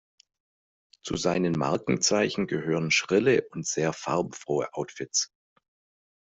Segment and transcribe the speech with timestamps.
[1.03, 5.31] Zu seinen Markenzeichen gehören schrille und sehr farbenfrohe Outfits.